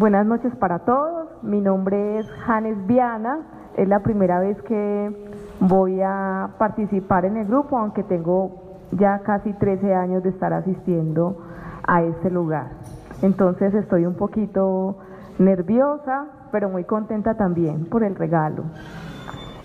[0.00, 1.28] Buenas noches para todos.
[1.42, 3.40] Mi nombre es Janes Viana.
[3.76, 5.28] Es la primera vez que
[5.60, 11.36] voy a participar en el grupo, aunque tengo ya casi 13 años de estar asistiendo
[11.86, 12.68] a este lugar.
[13.20, 14.96] Entonces estoy un poquito
[15.38, 18.62] nerviosa, pero muy contenta también por el regalo.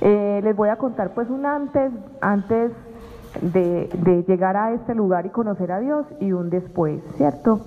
[0.02, 2.74] Eh, les voy a contar pues un antes, antes
[3.42, 7.62] de, de, llegar a este lugar y conocer a Dios y un después, ¿cierto?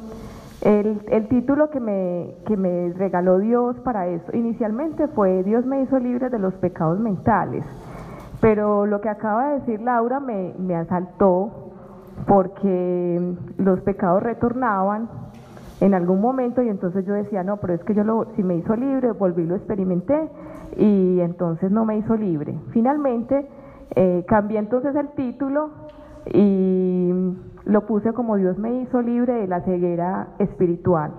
[0.61, 5.98] El, título que me, que me regaló Dios para esto inicialmente fue Dios me hizo
[6.01, 7.65] libre de los pecados mentales,
[8.41, 11.71] pero lo que acaba de decir Laura me, me asaltó
[12.27, 15.09] porque los pecados retornaban
[15.81, 18.56] en algún momento y entonces yo decía, no, pero es que yo lo, si me
[18.56, 20.29] hizo libre, volví, lo experimenté
[20.77, 22.59] y entonces no me hizo libre.
[22.70, 23.47] Finalmente
[23.95, 25.70] eh, cambié entonces el título
[26.33, 31.12] y lo puse como Dios me hizo libre de la ceguera espiritual.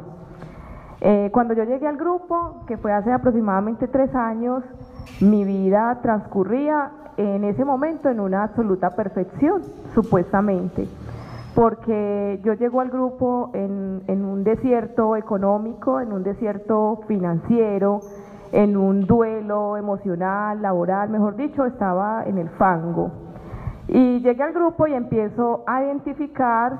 [1.01, 4.63] Eh, cuando yo llegué al grupo, que fue hace aproximadamente tres años,
[5.21, 9.61] mi vida transcurría en ese momento en una absoluta perfección,
[9.93, 10.87] supuestamente,
[11.55, 18.01] porque yo llego al grupo en, en un desierto económico, en un desierto financiero,
[18.51, 23.28] en un duelo emocional, laboral, mejor dicho, estaba en el fango.
[23.91, 26.77] Y llegué al grupo y empiezo a identificar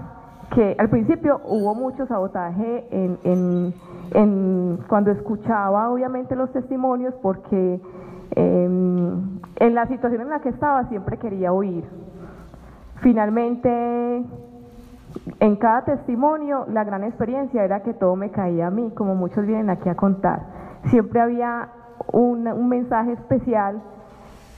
[0.54, 3.74] que al principio hubo mucho sabotaje en,
[4.88, 7.80] cuando escuchaba obviamente los testimonios porque
[8.36, 9.14] eh,
[9.56, 11.84] en la situación en la que estaba siempre quería oír.
[13.02, 14.24] Finalmente,
[15.40, 19.46] en cada testimonio, la gran experiencia era que todo me caía a mí, como muchos
[19.46, 20.42] vienen aquí a contar.
[20.92, 21.70] Siempre había
[22.12, 23.82] un mensaje especial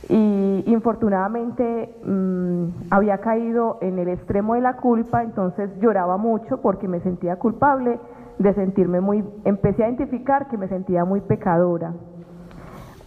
[0.10, 6.88] y infortunadamente mmm, había caído en el extremo de la culpa, entonces lloraba mucho porque
[6.88, 8.00] me sentía culpable
[8.40, 11.94] de sentirme muy, empecé a identificar que me sentía muy pecadora.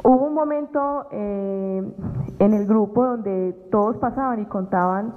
[0.05, 1.83] Hubo un momento eh,
[2.39, 5.15] en el grupo donde todos pasaban y contaban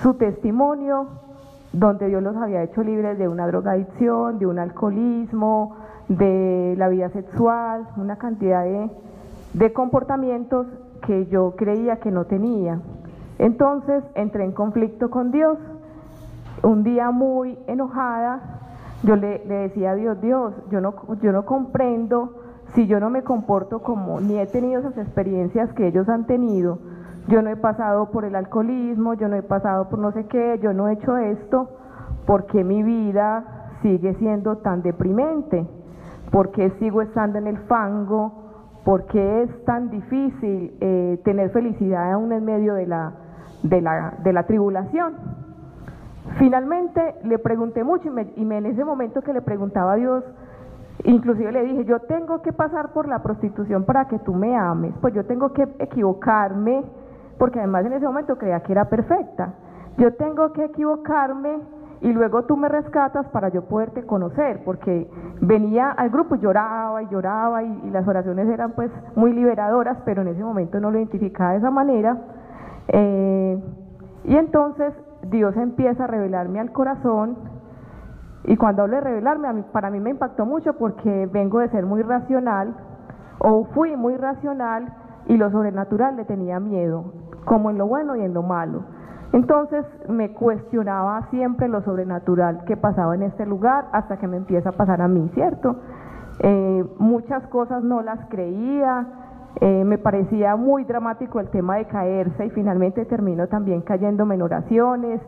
[0.00, 1.08] su testimonio,
[1.72, 5.76] donde Dios los había hecho libres de una drogadicción, de un alcoholismo,
[6.08, 8.64] de la vida sexual, una cantidad
[9.52, 10.66] de comportamientos
[11.06, 12.80] que yo creía que no tenía.
[13.38, 15.58] Entonces entré en conflicto con Dios.
[16.62, 18.40] Un día muy enojada,
[19.04, 22.34] yo le, decía a Dios, Dios, yo no, yo no comprendo
[22.74, 26.78] si yo no me comporto como, ni he tenido esas experiencias que ellos han tenido.
[27.28, 30.58] Yo no he pasado por el alcoholismo, yo no he pasado por no sé qué,
[30.62, 31.68] yo no he hecho esto,
[32.26, 35.66] porque mi vida sigue siendo tan deprimente?
[36.30, 38.37] porque sigo estando en el fango?
[38.88, 43.12] ¿Por qué es tan difícil eh, tener felicidad aún en medio de la,
[43.62, 45.12] de la, de la tribulación?
[46.38, 50.24] Finalmente le pregunté mucho y, y me, en ese momento que le preguntaba a Dios,
[51.04, 54.94] inclusive le dije, yo tengo que pasar por la prostitución para que tú me ames,
[55.02, 56.82] pues yo tengo que equivocarme,
[57.36, 59.52] porque además en ese momento creía que era perfecta,
[59.98, 61.58] yo tengo que equivocarme
[62.00, 65.10] y luego tú me rescatas para yo poderte conocer, porque
[65.40, 70.22] venía al grupo y lloraba y lloraba y, las oraciones eran pues muy liberadoras, pero
[70.22, 72.16] en ese momento no lo identificaba de esa manera.
[72.88, 73.62] Eh,
[74.24, 74.94] y entonces
[75.24, 77.36] Dios empieza a revelarme al corazón
[78.44, 81.68] y cuando hablo de revelarme, a mí, para mí me impactó mucho porque vengo de
[81.68, 82.74] ser muy racional
[83.40, 84.94] o fui muy racional
[85.26, 87.12] y lo sobrenatural le tenía miedo,
[87.44, 88.84] como en lo bueno y en lo malo.
[89.32, 94.70] Entonces me cuestionaba siempre lo sobrenatural que pasaba en este lugar hasta que me empieza
[94.70, 95.76] a pasar a mí, ¿cierto?
[96.40, 99.06] Eh, muchas cosas no las creía,
[99.60, 104.42] eh, me parecía muy dramático el tema de caerse y finalmente termino también cayéndome en
[104.42, 105.20] oraciones.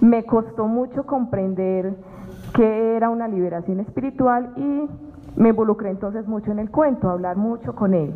[0.00, 1.96] Me costó mucho comprender
[2.54, 4.88] qué era una liberación espiritual y
[5.36, 8.14] me involucré entonces mucho en el cuento, hablar mucho con él.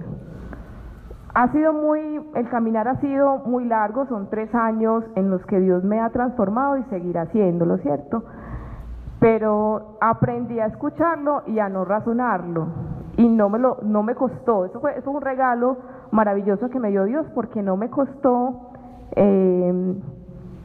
[1.35, 5.61] Ha sido muy, el caminar ha sido muy largo, son tres años en los que
[5.61, 8.25] Dios me ha transformado y seguirá haciéndolo, ¿cierto?
[9.19, 12.67] Pero aprendí a escucharlo y a no razonarlo
[13.17, 14.67] y no me lo, no me costó.
[14.67, 15.79] Eso fue, eso fue un regalo
[16.11, 18.73] maravilloso que me dio Dios porque no me costó,
[19.17, 19.95] eh,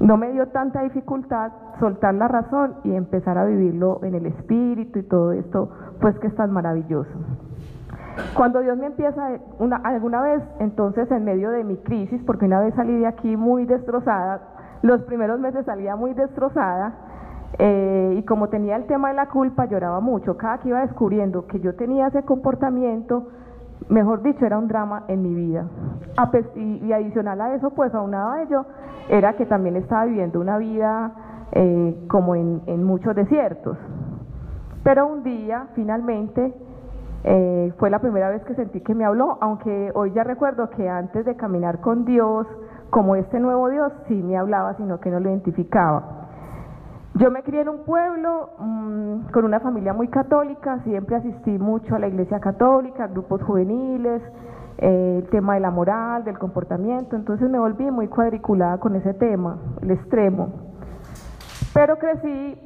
[0.02, 5.00] no me dio tanta dificultad soltar la razón y empezar a vivirlo en el espíritu
[5.00, 5.70] y todo esto,
[6.02, 7.12] pues que es tan maravilloso.
[8.36, 9.30] Cuando Dios me empieza
[9.60, 13.36] una, alguna vez, entonces en medio de mi crisis, porque una vez salí de aquí
[13.38, 14.42] muy destrozada,
[14.82, 16.94] los primeros meses salía muy destrozada,
[17.60, 20.38] eh, y como tenía el tema de la culpa, lloraba mucho.
[20.38, 23.30] Cada que iba descubriendo que yo tenía ese comportamiento,
[23.90, 25.66] mejor dicho, era un drama en mi vida.
[26.56, 28.66] Y, y adicional a eso, pues aunado a ello,
[29.10, 31.12] era que también estaba viviendo una vida
[31.52, 33.78] eh, como en, en muchos desiertos.
[34.84, 36.54] Pero un día, finalmente,
[37.24, 40.88] Eh, fue la primera vez que sentí que me habló, aunque hoy ya recuerdo que
[40.88, 42.48] antes de caminar con Dios,
[42.90, 46.28] como este nuevo Dios, sí me hablaba, sino que no lo identificaba.
[47.16, 51.96] Yo me crié en un pueblo mmm, con una familia muy católica, siempre asistí mucho
[51.96, 54.22] a la iglesia católica, grupos juveniles,
[54.78, 59.16] eh, el tema de la moral, del comportamiento, entonces me volví muy cuadriculada con ese
[59.16, 60.50] tema, el extremo.
[61.74, 62.62] Pero crecí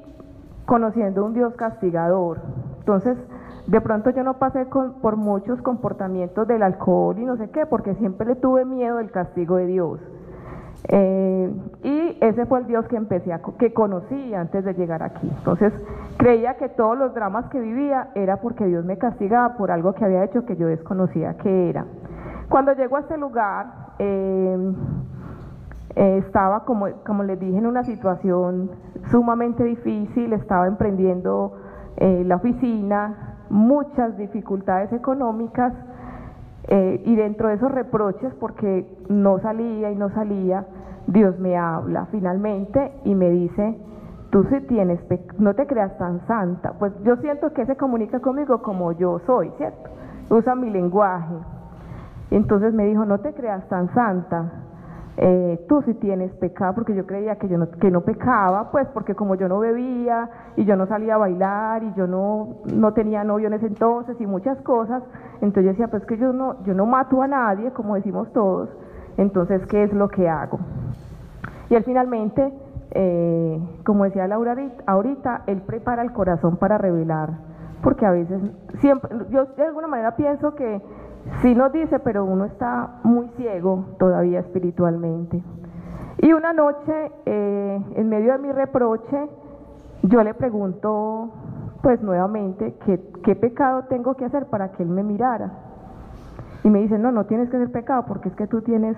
[0.65, 2.41] conociendo un Dios castigador,
[2.79, 3.17] entonces
[3.71, 7.95] de pronto yo no pasé por muchos comportamientos del alcohol y no sé qué, porque
[7.95, 10.01] siempre le tuve miedo del castigo de Dios.
[10.89, 11.49] Eh,
[11.81, 15.31] y ese fue el Dios que empecé a, que conocí antes de llegar aquí.
[15.37, 15.71] Entonces
[16.17, 20.03] creía que todos los dramas que vivía era porque Dios me castigaba por algo que
[20.03, 21.85] había hecho que yo desconocía que era.
[22.49, 23.67] Cuando llego a este lugar,
[23.99, 24.73] eh,
[25.95, 28.69] eh, estaba, como, como les dije, en una situación
[29.11, 31.53] sumamente difícil, estaba emprendiendo
[31.99, 35.73] la oficina, muchas dificultades económicas
[36.67, 40.65] eh, y dentro de esos reproches, porque no salía y no salía,
[41.07, 43.77] Dios me habla finalmente y me dice,
[44.29, 44.99] tú sí tienes,
[45.37, 46.73] no te creas tan santa.
[46.79, 49.89] Pues yo siento que se comunica conmigo como yo soy, ¿cierto?
[50.29, 51.35] Usa mi lenguaje.
[52.29, 54.51] Entonces me dijo, no te creas tan santa,
[55.23, 58.87] eh, tú sí tienes pecado, porque yo creía que yo no, que no pecaba, pues
[58.87, 62.93] porque como yo no bebía y yo no salía a bailar y yo no, no
[62.93, 65.03] tenía novio en ese entonces y muchas cosas,
[65.35, 68.69] entonces yo decía, pues que yo no, yo no mato a nadie, como decimos todos,
[69.17, 70.57] entonces, ¿qué es lo que hago?
[71.69, 72.51] Y él finalmente,
[72.89, 74.55] eh, como decía Laura
[74.87, 77.29] ahorita, él prepara el corazón para revelar,
[77.83, 78.41] porque a veces,
[78.79, 80.81] siempre, yo de alguna manera pienso que
[81.41, 85.41] Sí nos dice, pero uno está muy ciego todavía espiritualmente.
[86.19, 89.29] Y una noche, eh, en medio de mi reproche,
[90.03, 91.31] yo le pregunto,
[91.81, 95.51] pues nuevamente, ¿qué, pecado tengo que hacer para que él me mirara?
[96.63, 98.95] Y me dice, no, no tienes que hacer pecado porque es que tú tienes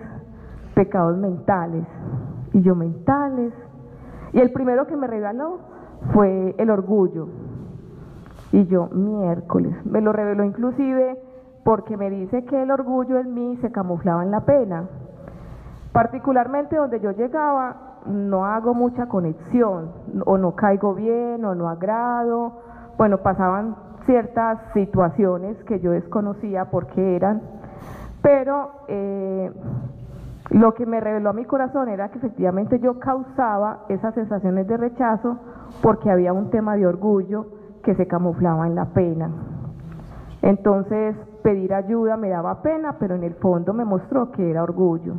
[0.76, 1.86] pecados mentales.
[2.52, 3.54] Y yo, mentales.
[4.34, 5.60] Y el primero que me regaló
[6.14, 7.28] fue el orgullo.
[8.52, 9.74] Y yo, miércoles.
[9.86, 11.18] Me lo reveló inclusive
[11.64, 14.86] porque me dice que el orgullo en mí se camuflaba en la pena.
[15.92, 19.92] Particularmente donde yo llegaba, no hago mucha conexión,
[20.26, 22.60] o no caigo bien, o no agrado.
[22.98, 23.76] Bueno, pasaban
[24.06, 27.42] ciertas situaciones que yo desconocía por qué eran,
[28.22, 29.52] pero eh,
[30.50, 34.78] lo que me reveló a mi corazón era que efectivamente yo causaba esas sensaciones de
[34.78, 35.38] rechazo
[35.82, 37.48] porque había un tema de orgullo
[37.84, 39.30] que se camuflaba en la pena.
[40.42, 45.16] Entonces, pedir ayuda me daba pena, pero en el fondo me mostró que era orgullo.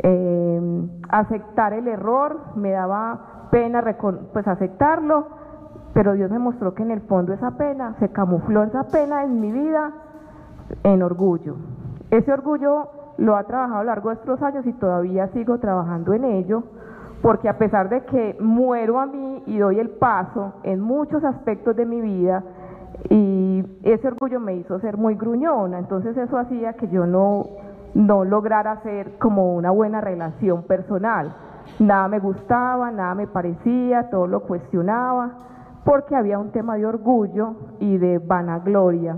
[0.00, 3.82] Eh, aceptar el error me daba pena,
[4.32, 5.26] pues aceptarlo,
[5.94, 9.40] pero Dios me mostró que en el fondo esa pena, se camufló esa pena en
[9.40, 9.92] mi vida
[10.84, 11.56] en orgullo.
[12.10, 16.12] Ese orgullo lo ha trabajado a lo largo de estos años y todavía sigo trabajando
[16.12, 16.62] en ello,
[17.22, 21.74] porque a pesar de que muero a mí y doy el paso en muchos aspectos
[21.74, 22.44] de mi vida,
[23.10, 23.27] y
[23.82, 27.44] ese orgullo me hizo ser muy gruñona, entonces eso hacía que yo no,
[27.94, 31.34] no lograra hacer como una buena relación personal.
[31.78, 35.30] Nada me gustaba, nada me parecía, todo lo cuestionaba,
[35.84, 39.16] porque había un tema de orgullo y de vanagloria.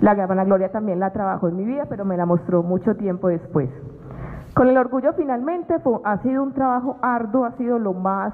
[0.00, 3.68] La vanagloria también la trabajó en mi vida, pero me la mostró mucho tiempo después.
[4.54, 8.32] Con el orgullo finalmente ha sido un trabajo arduo, ha sido lo más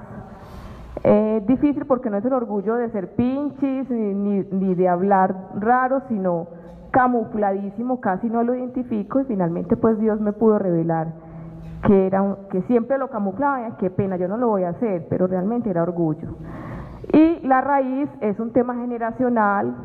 [1.05, 6.01] es difícil porque no es el orgullo de ser pinches ni, ni, de hablar raro,
[6.07, 6.47] sino
[6.89, 11.13] camufladísimo, casi no lo identifico y finalmente pues Dios me pudo revelar
[11.85, 15.27] que era que siempre lo camuflaba, qué pena, yo no lo voy a hacer, pero
[15.27, 16.29] realmente era orgullo.
[17.13, 19.75] Y la raíz es un tema generacional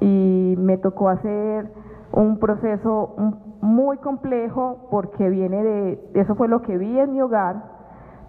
[0.00, 1.70] y me tocó hacer
[2.12, 3.16] un proceso
[3.60, 7.64] muy complejo porque viene de, eso fue lo que vi en mi hogar,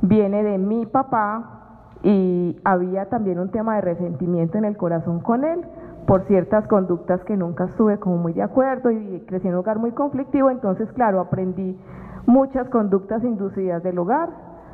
[0.01, 1.60] viene de mi papá,
[2.03, 5.61] y había también un tema de resentimiento en el corazón con él
[6.07, 9.79] por ciertas conductas que nunca estuve como muy de acuerdo y crecí en un hogar
[9.79, 11.77] muy conflictivo, entonces claro, aprendí
[12.25, 14.29] muchas conductas inducidas del hogar,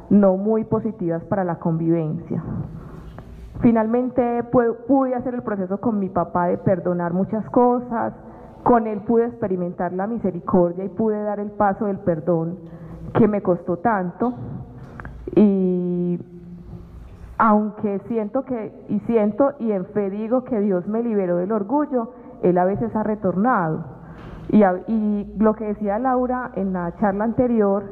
[0.09, 2.43] no muy positivas para la convivencia.
[3.61, 4.43] Finalmente
[4.87, 8.13] pude hacer el proceso con mi papá de perdonar muchas cosas,
[8.63, 12.57] con él pude experimentar la misericordia y pude dar el paso del perdón
[13.13, 14.33] que me costó tanto
[15.35, 15.76] y
[17.37, 22.11] aunque siento que, y siento y en fe digo que Dios me liberó del orgullo,
[22.41, 23.85] Él a veces ha retornado.
[24.49, 27.83] Y, y lo que decía Laura en la charla anterior,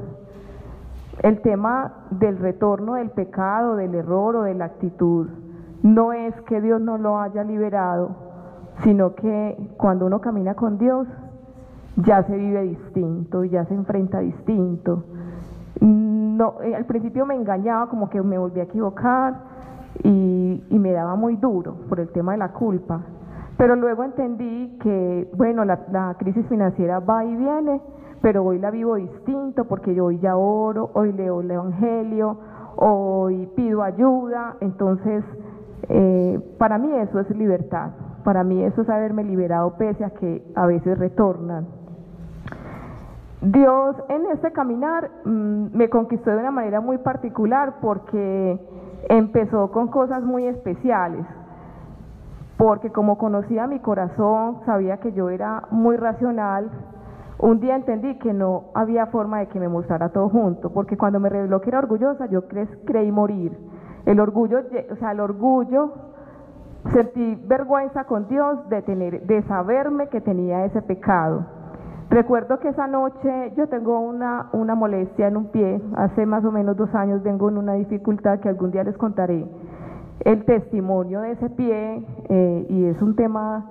[1.21, 5.27] el tema del retorno del pecado, del error o de la actitud,
[5.83, 8.15] no es que Dios no lo haya liberado,
[8.83, 11.07] sino que cuando uno camina con Dios,
[11.97, 15.03] ya se vive distinto, ya se enfrenta distinto.
[16.35, 19.35] No, eh, al principio me engañaba, como que me volví a equivocar
[20.03, 23.01] y, me daba muy duro por el tema de la culpa.
[23.57, 27.81] Pero luego entendí que, bueno, la, la crisis financiera va y viene,
[28.21, 32.37] pero hoy la vivo distinto porque yo hoy ya oro, hoy leo el Evangelio,
[32.75, 35.23] hoy pido ayuda, entonces
[35.87, 37.91] eh, para mí eso es libertad,
[38.25, 41.84] para mí eso es haberme liberado pese a que a veces retornan.
[43.51, 48.59] Dios en este caminar mm, me conquistó de una manera muy particular porque
[49.07, 51.27] empezó con cosas muy especiales,
[52.57, 56.71] porque como conocía mi corazón, sabía que yo era muy racional,
[57.37, 61.19] un día entendí que no había forma de que me mostrara todo junto, porque cuando
[61.19, 63.55] me reveló que era orgullosa, yo creí morir.
[64.07, 64.61] El orgullo,
[64.91, 65.93] o sea, el orgullo,
[66.93, 71.45] sentí vergüenza con Dios de tener, de saberme que tenía ese pecado.
[72.15, 76.51] Recuerdo que esa noche yo tengo una, una molestia en un pie, hace más o
[76.53, 79.45] menos dos años vengo en una dificultad que algún día les contaré
[80.21, 83.65] el testimonio de ese pie eh, y es un tema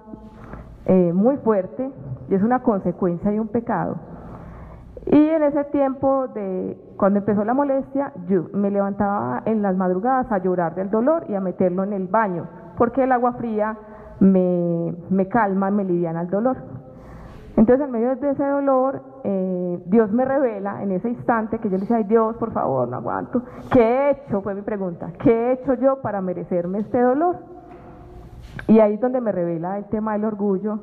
[0.85, 1.91] eh, muy fuerte
[2.29, 3.97] y es una consecuencia de un pecado.
[5.07, 10.31] Y en ese tiempo de cuando empezó la molestia, yo me levantaba en las madrugadas
[10.31, 12.47] a llorar del dolor y a meterlo en el baño,
[12.77, 13.79] porque el agua fría
[14.21, 16.84] me, me calma, me liviana el dolor.
[17.57, 21.77] Entonces, en medio de ese dolor, eh, Dios me revela en ese instante que yo
[21.77, 23.43] le decía, ay Dios, por favor, no aguanto.
[23.71, 24.43] ¿Qué he hecho?
[24.43, 25.13] Fue mi pregunta.
[25.23, 27.37] ¿Qué he hecho yo para merecerme este dolor?
[28.67, 30.81] Y ahí es donde me revela el tema del orgullo.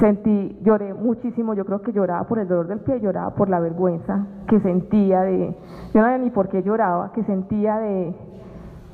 [0.00, 3.60] Sentí, lloré muchísimo, yo creo que lloraba por el dolor del pie, lloraba por la
[3.60, 5.56] vergüenza que sentía de,
[5.92, 8.14] yo no sabía ni por qué lloraba, que sentía de,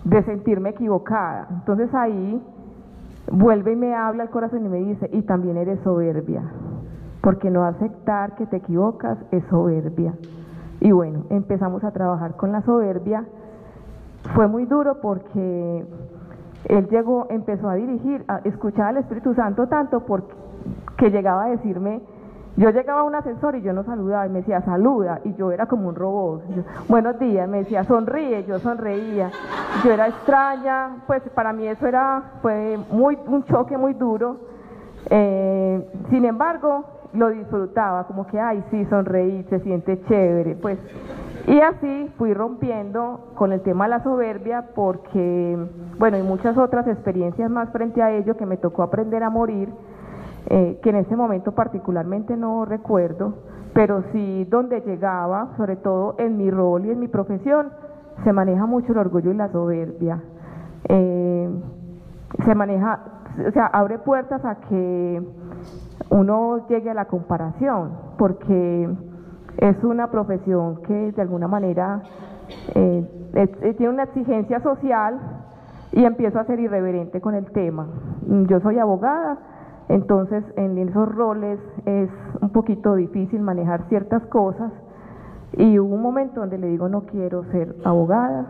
[0.04, 1.48] de sentirme equivocada.
[1.50, 2.42] Entonces ahí
[3.30, 6.42] vuelve y me habla el corazón y me dice, y también eres soberbia,
[7.20, 10.14] porque no aceptar que te equivocas es soberbia.
[10.80, 13.24] Y bueno, empezamos a trabajar con la soberbia.
[14.34, 15.84] Fue muy duro porque
[16.64, 20.34] él llegó, empezó a dirigir, a escuchar al Espíritu Santo tanto porque
[20.96, 22.02] que llegaba a decirme,
[22.56, 25.52] yo llegaba a un ascensor y yo no saludaba y me decía, saluda, y yo
[25.52, 26.42] era como un robot.
[26.88, 29.30] Buenos días, me decía, sonríe, yo sonreía.
[29.84, 34.36] Yo era extraña, pues para mí eso era, fue muy, un choque muy duro.
[35.08, 40.78] Eh, sin embargo, lo disfrutaba, como que, ay, sí, sonreí, se siente chévere, pues.
[41.46, 45.58] Y así fui rompiendo con el tema de la soberbia porque,
[45.98, 49.68] bueno, y muchas otras experiencias más frente a ello que me tocó aprender a morir
[50.46, 53.34] eh, que en ese momento particularmente no recuerdo,
[53.72, 57.68] pero sí donde llegaba, sobre todo en mi rol y en mi profesión,
[58.24, 60.20] se maneja mucho el orgullo y la soberbia.
[60.88, 61.50] Eh,
[62.44, 63.00] se maneja,
[63.46, 65.22] o sea, abre puertas a que
[66.10, 68.88] uno llegue a la comparación, porque
[69.58, 72.02] es una profesión que de alguna manera
[72.74, 75.20] eh, tiene una exigencia social
[75.92, 77.86] y empiezo a ser irreverente con el tema.
[78.48, 79.38] Yo soy abogada,
[79.90, 82.08] entonces, en esos roles es
[82.40, 84.72] un poquito difícil manejar ciertas cosas
[85.54, 88.46] y hubo un momento donde le digo no quiero ser abogada,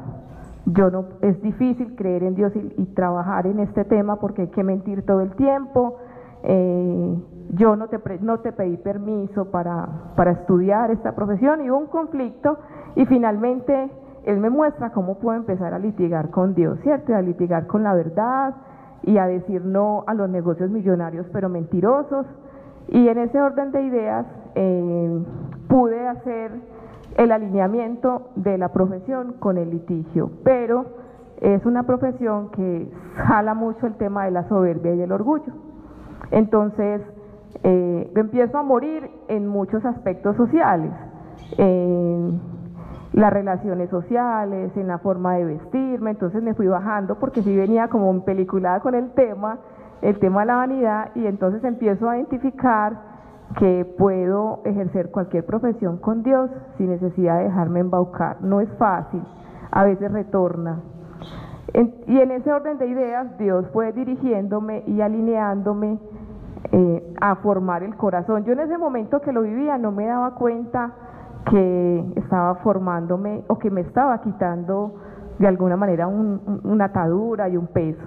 [0.66, 4.62] yo no es difícil creer en Dios y, trabajar en este tema porque hay que
[4.62, 5.96] mentir todo el tiempo.
[6.42, 7.18] Eh,
[7.54, 11.86] yo no te, no te pedí permiso para, para estudiar esta profesión y hubo un
[11.86, 12.58] conflicto
[12.96, 13.90] y finalmente
[14.24, 17.14] él me muestra cómo puedo empezar a litigar con Dios, ¿cierto?
[17.14, 18.54] A litigar con la verdad,
[19.02, 22.26] y a decir no a los negocios millonarios pero mentirosos.
[22.88, 25.22] Y en ese orden de ideas eh,
[25.68, 26.52] pude hacer
[27.16, 30.86] el alineamiento de la profesión con el litigio, pero
[31.40, 35.52] es una profesión que jala mucho el tema de la soberbia y el orgullo.
[36.30, 37.02] Entonces,
[37.62, 40.92] eh, empiezo a morir en muchos aspectos sociales
[43.12, 47.88] las relaciones sociales, en la forma de vestirme, entonces me fui bajando porque sí venía
[47.88, 49.58] como peliculada con el tema,
[50.02, 53.10] el tema de la vanidad, y entonces empiezo a identificar
[53.58, 58.40] que puedo ejercer cualquier profesión con Dios sin necesidad de dejarme embaucar.
[58.42, 59.22] No es fácil,
[59.72, 60.80] a veces retorna.
[62.06, 65.98] y en ese orden de ideas, Dios fue dirigiéndome y alineándome
[66.72, 68.44] eh, a formar el corazón.
[68.44, 70.92] Yo en ese momento que lo vivía no me daba cuenta
[71.48, 74.94] que estaba formándome o que me estaba quitando
[75.38, 78.02] de alguna manera una atadura y un peso.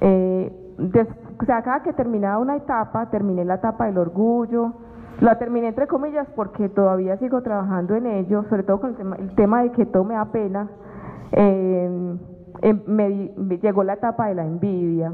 [0.00, 0.52] Eh,
[1.40, 4.74] o sea, cada que terminaba una etapa, terminé la etapa del orgullo,
[5.20, 9.62] la terminé entre comillas porque todavía sigo trabajando en ello, sobre todo con el tema,
[9.62, 10.68] de que todo me da pena.
[11.32, 12.16] Eh,
[12.62, 15.12] em, me, llegó la etapa de la envidia.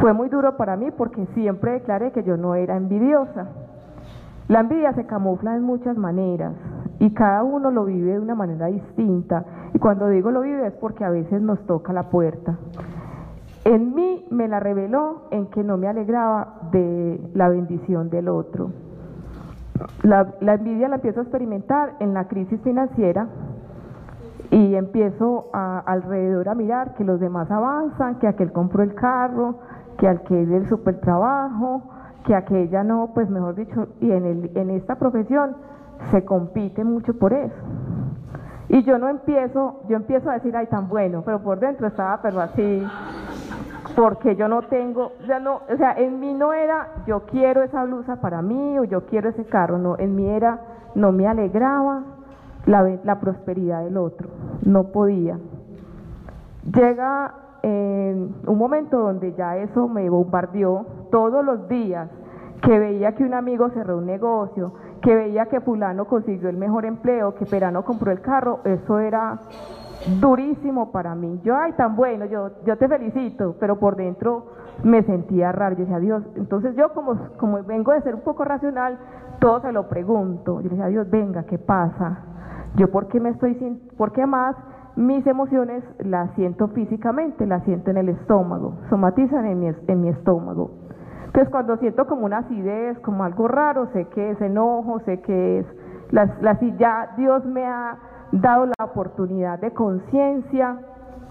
[0.00, 3.48] Fue muy duro para mí porque siempre declaré que yo no era envidiosa.
[4.48, 6.54] La envidia se camufla en muchas maneras
[6.98, 9.44] y cada uno lo vive de una manera distinta.
[9.74, 12.58] Y cuando digo lo vive es porque a veces nos toca la puerta.
[13.64, 18.70] En mí me la reveló en que no me alegraba de la bendición del otro.
[20.02, 23.28] La, envidia la empiezo a experimentar en la crisis financiera
[24.50, 29.56] y empiezo alrededor a mirar que los demás avanzan, que aquel compró el carro,
[29.96, 31.82] que aquel el super trabajo,
[32.24, 35.56] que aquella no, pues mejor dicho, y en, el, en esta profesión
[36.10, 37.54] se compite mucho por eso.
[38.68, 42.22] Y yo no empiezo, yo empiezo a decir, ay, tan bueno, pero por dentro estaba,
[42.22, 42.86] pero así,
[43.94, 47.84] porque yo no tengo, ya no, o sea, en mí no era, yo quiero esa
[47.84, 50.60] blusa para mí o yo quiero ese carro, no, en mí era,
[50.94, 52.02] no me alegraba
[52.66, 54.28] la, la prosperidad del otro,
[54.64, 55.38] no podía.
[56.64, 62.08] Llega en un momento donde ya eso me bombardeó todos los días,
[62.62, 66.86] que veía que un amigo cerró un negocio, que veía que fulano consiguió el mejor
[66.86, 69.40] empleo, que Perano compró el carro, eso era
[70.20, 71.38] durísimo para mí.
[71.44, 74.46] Yo, ay, tan bueno, yo, yo te felicito, pero por dentro
[74.82, 75.76] me sentía raro.
[75.76, 78.98] Yo decía, Dios, entonces yo como, como vengo de ser un poco racional,
[79.38, 80.60] todo se lo pregunto.
[80.62, 82.24] Yo decía, Dios, venga, ¿qué pasa?
[82.76, 84.56] Yo, ¿por qué me estoy sin, por qué más
[84.96, 90.08] mis emociones las siento físicamente, las siento en el estómago, somatizan en mi, en mi
[90.08, 90.70] estómago.
[91.32, 95.60] Entonces cuando siento como una acidez, como algo raro, sé que es enojo, sé que
[95.60, 95.66] es,
[96.10, 97.96] la, la, ya Dios me ha
[98.32, 100.78] dado la oportunidad de conciencia,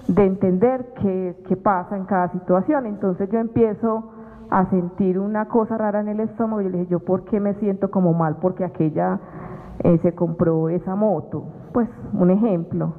[0.08, 2.88] de entender qué, qué pasa en cada situación.
[2.88, 4.12] Entonces yo empiezo
[4.50, 7.53] a sentir una cosa rara en el estómago y le dije, yo por qué me
[7.60, 9.20] siento como mal porque aquella
[9.84, 11.43] eh, se compró esa moto.
[11.74, 12.96] Pues un ejemplo.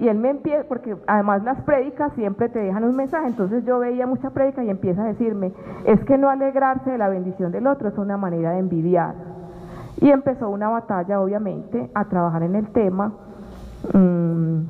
[0.00, 3.78] Y, él me empieza, porque además las prédicas siempre te dejan un mensaje, entonces yo
[3.78, 5.52] veía mucha prédica y empieza a decirme,
[5.84, 9.14] es que no alegrarse de la bendición del otro es una manera de envidiar.
[10.00, 13.12] Y empezó una batalla, obviamente, a trabajar en el tema.
[13.92, 14.62] Mm,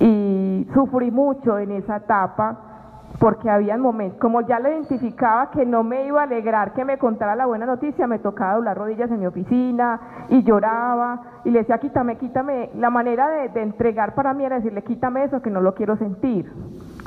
[0.00, 2.73] y sufrí mucho en esa etapa
[3.18, 6.98] porque había momentos, como ya le identificaba que no me iba a alegrar que me
[6.98, 11.60] contara la buena noticia, me tocaba doblar rodillas en mi oficina y lloraba y le
[11.60, 12.70] decía, quítame, quítame.
[12.74, 15.96] La manera de, de, entregar para mí era decirle, quítame eso que no lo quiero
[15.96, 16.50] sentir.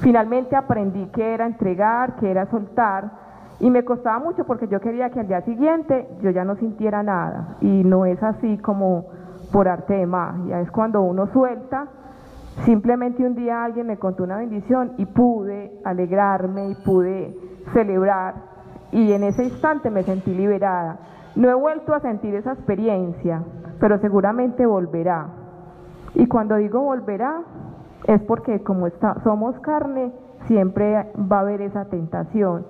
[0.01, 3.27] Finalmente aprendí que era entregar, que era soltar
[3.59, 7.01] y me costaba mucho porque yo quería que al día siguiente yo ya no sintiera
[7.03, 9.05] nada y no es así como
[9.51, 11.87] por arte de magia, es cuando uno suelta
[12.65, 17.35] Simplemente un día alguien me contó una bendición y pude alegrarme y pude
[17.73, 18.57] celebrar
[18.91, 20.99] y en ese instante me sentí liberada.
[21.35, 23.43] No he vuelto a sentir esa experiencia,
[23.79, 25.27] pero seguramente volverá.
[26.15, 27.41] Y cuando digo volverá,
[28.05, 28.87] es porque como
[29.23, 30.11] somos carne,
[30.47, 32.65] siempre va a haber esa tentación.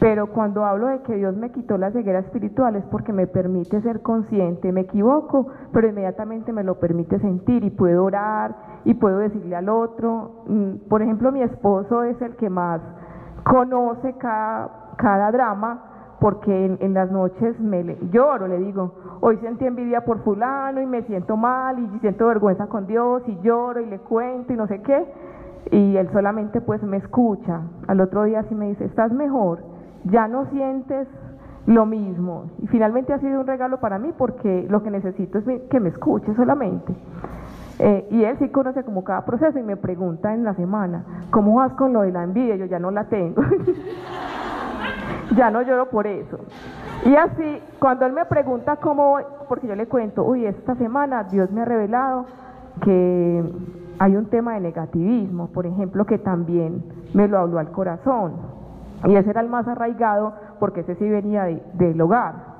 [0.00, 3.82] Pero cuando hablo de que Dios me quitó la ceguera espiritual es porque me permite
[3.82, 9.18] ser consciente, me equivoco, pero inmediatamente me lo permite sentir y puedo orar y puedo
[9.18, 10.44] decirle al otro.
[10.46, 12.80] Mm, por ejemplo, mi esposo es el que más
[13.44, 15.84] conoce cada, cada drama
[16.18, 21.02] porque en, las noches me lloro, le digo, hoy sentí envidia por fulano y me
[21.02, 24.80] siento mal y siento vergüenza con Dios y lloro y le cuento y no sé
[24.80, 25.04] qué.
[25.70, 27.62] Y él solamente pues me escucha.
[27.86, 29.69] Al otro día sí me dice, ¿estás mejor?
[30.04, 31.08] Ya no sientes
[31.66, 32.50] lo mismo.
[32.58, 35.90] Y finalmente ha sido un regalo para mí porque lo que necesito es que me
[35.90, 36.94] escuche solamente.
[37.78, 41.54] Eh, y él sí conoce como cada proceso y me pregunta en la semana, ¿cómo
[41.54, 42.56] vas con lo de la envidia?
[42.56, 43.42] Yo ya no la tengo.
[45.36, 46.38] ya no lloro por eso.
[47.06, 51.50] Y así, cuando él me pregunta cómo porque yo le cuento, uy, esta semana Dios
[51.50, 52.26] me ha revelado
[52.82, 53.44] que
[53.98, 56.84] hay un tema de negativismo, por ejemplo, que también
[57.14, 58.49] me lo habló al corazón.
[59.06, 62.50] Y ese era el más arraigado porque ese sí venía del hogar.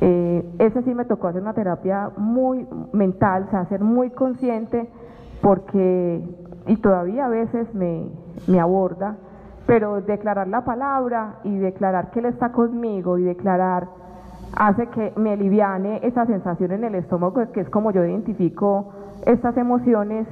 [0.00, 4.90] Eh, ese sí me tocó hacer una terapia muy mental, o sea, ser muy consciente
[5.40, 6.22] porque,
[6.66, 8.08] y todavía a veces me,
[8.48, 9.16] me aborda,
[9.66, 13.86] pero declarar la palabra y declarar que Él está conmigo y declarar
[14.56, 18.92] hace que me aliviane esa sensación en el estómago, que es como yo identifico
[19.26, 20.26] estas emociones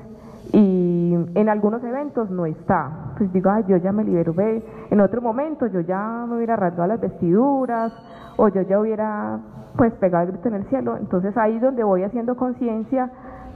[0.52, 3.14] y en algunos eventos no está.
[3.16, 6.56] Pues digo, ay, yo ya me libero, ve, en otro momento yo ya me hubiera
[6.56, 7.92] rasgado las vestiduras
[8.36, 9.40] o yo ya hubiera
[9.76, 10.96] pues pegado el grito en el cielo.
[10.98, 13.10] Entonces ahí es donde voy haciendo conciencia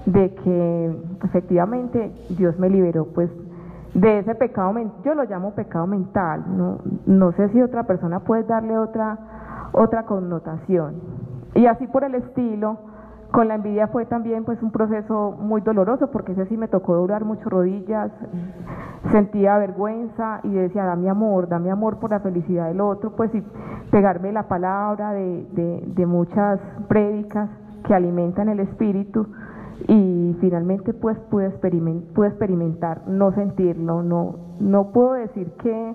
[0.07, 3.31] de que efectivamente Dios me liberó pues
[3.93, 8.43] de ese pecado, yo lo llamo pecado mental, no, no sé si otra persona puede
[8.45, 9.19] darle otra,
[9.73, 10.97] otra connotación.
[11.55, 12.79] Y así por el estilo,
[13.37, 16.95] Con la envidia fue también pues un proceso muy doloroso porque ese sí me tocó
[16.95, 18.11] doblar mucho rodillas,
[19.13, 23.43] sentía vergüenza y decía, dame amor, dame amor por la felicidad del otro, pues y
[23.91, 27.51] pegarme la palabra de, de, muchas prédicas
[27.87, 29.27] que alimentan el espíritu
[29.87, 31.51] y finalmente pues pude,
[32.15, 35.95] pude experimentar no sentirlo, no, no puedo decir que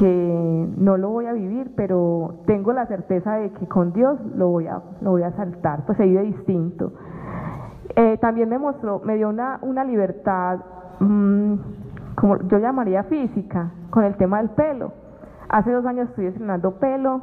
[0.00, 4.48] que no lo voy a vivir, pero tengo la certeza de que con Dios lo
[4.48, 6.92] voy a, lo voy a saltar, pues se vive distinto.
[7.96, 10.60] Eh, también me mostró, me dio una, una libertad,
[11.00, 11.54] mm,
[12.14, 14.92] como yo llamaría física, con el tema del pelo.
[15.50, 17.20] Hace dos años estuve estrenando pelo,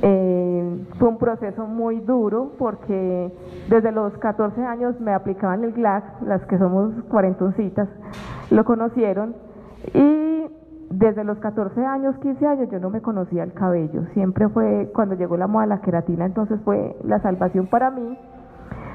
[0.00, 3.32] eh, fue un proceso muy duro porque
[3.68, 7.88] desde los 14 años me aplicaban el GLAC, las que somos cuarentoncitas,
[8.50, 9.34] lo conocieron,
[9.92, 10.35] y
[10.98, 14.06] desde los 14 años, 15 años, yo no me conocía el cabello.
[14.14, 18.18] Siempre fue cuando llegó la moda la queratina, entonces fue la salvación para mí.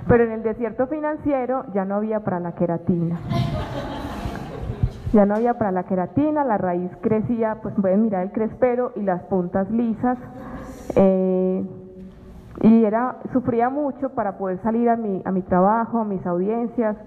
[0.08, 3.20] Pero en el desierto financiero ya no había para la queratina.
[5.14, 9.02] Ya no había para la queratina, la raíz crecía, pues pueden mirar el crespero y
[9.04, 10.18] las puntas lisas.
[10.96, 11.64] Eh,
[12.62, 16.98] y era, sufría mucho para poder salir a mi, a mi trabajo, a mis audiencias.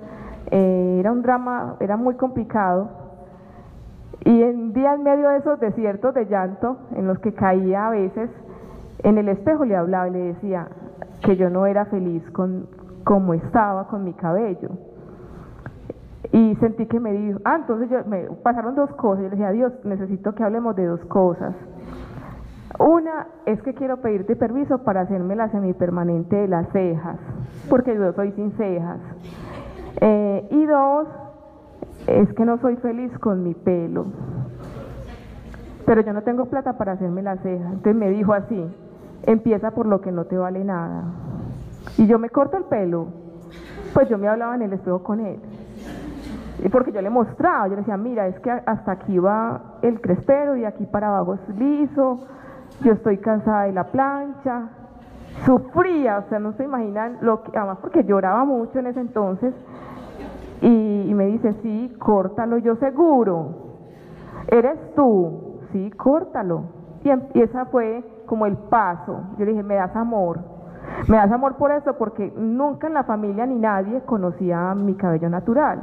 [0.53, 3.04] Eh, era un drama, era muy complicado
[4.25, 7.91] y en día en medio de esos desiertos de llanto, en los que caía a
[7.91, 8.31] veces,
[9.03, 10.69] en el espejo le hablaba y le decía
[11.23, 12.67] que yo no era feliz con
[13.05, 14.71] cómo estaba con mi cabello.
[16.33, 19.25] Y sentí que me dijo, ah, entonces yo, me pasaron dos cosas.
[19.25, 21.55] Yo le dije, Dios, necesito que hablemos de dos cosas.
[22.79, 27.19] Una es que quiero pedirte permiso para hacerme la semipermanente de las cejas,
[27.71, 28.99] porque yo soy sin cejas.
[30.01, 31.07] Eh, y dos,
[32.07, 34.07] es que no soy feliz con mi pelo,
[35.87, 37.69] pero yo no tengo plata para hacerme la ceja.
[37.69, 38.65] Entonces me dijo así,
[39.25, 41.05] empieza por lo que no te vale nada.
[41.97, 43.09] Y yo me corto el pelo,
[43.93, 45.41] pues yo me hablaba en el espejo con él.
[46.63, 50.01] Y porque yo le mostraba, yo le decía, mira, es que hasta aquí va el
[50.01, 52.21] crespero y aquí para abajo es liso,
[52.83, 54.69] yo estoy cansada de la plancha,
[55.45, 59.53] sufría, o sea, no se imaginan lo que, además porque lloraba mucho en ese entonces,
[61.15, 63.55] me dice, sí, córtalo, yo seguro.
[64.49, 66.65] Eres tú, sí, córtalo.
[67.03, 69.21] Y, em, y esa fue como el paso.
[69.39, 70.41] Yo le dije, me das amor.
[71.09, 75.29] Me das amor por eso, porque nunca en la familia ni nadie conocía mi cabello
[75.29, 75.83] natural.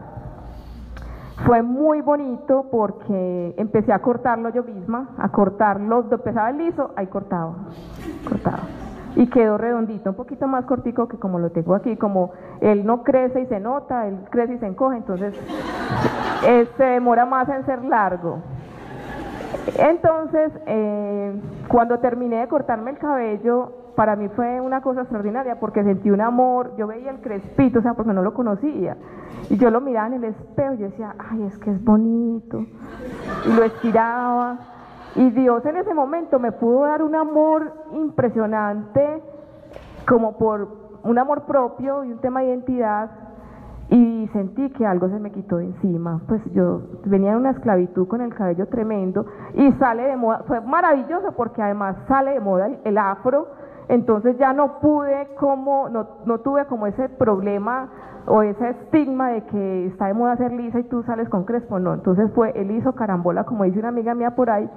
[1.45, 7.07] Fue muy bonito porque empecé a cortarlo yo misma, a cortarlo, empezaba el liso, ahí
[7.07, 7.55] cortaba,
[8.27, 8.80] cortaba
[9.15, 13.03] y quedó redondito, un poquito más cortico que como lo tengo aquí, como él no
[13.03, 15.33] crece y se nota, él crece y se encoge, entonces
[16.47, 18.39] eh, se demora más en ser largo.
[19.77, 21.33] Entonces, eh,
[21.67, 26.21] cuando terminé de cortarme el cabello, para mí fue una cosa extraordinaria porque sentí un
[26.21, 28.97] amor, yo veía el crespito, o sea, porque no lo conocía,
[29.49, 32.65] y yo lo miraba en el espejo y decía, ay, es que es bonito,
[33.45, 34.57] y lo estiraba,
[35.15, 39.21] y Dios en ese momento me pudo dar un amor impresionante,
[40.07, 40.67] como por
[41.03, 43.09] un amor propio y un tema de identidad,
[43.91, 46.21] y sentí que algo se me quitó de encima.
[46.27, 50.61] Pues yo venía en una esclavitud con el cabello tremendo y sale de moda, fue
[50.61, 53.47] maravilloso porque además sale de moda el, afro,
[53.91, 57.89] entonces ya no pude como, no, no tuve como ese problema
[58.25, 61.77] o ese estigma de que está de moda ser lisa y tú sales con crespo,
[61.77, 64.69] no, entonces fue, él hizo carambola, como dice una amiga mía por ahí,